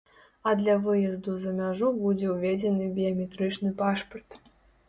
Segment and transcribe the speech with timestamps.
[0.41, 4.43] А для выезду за мяжу будзе ўведзены біяметрычны пашпарт.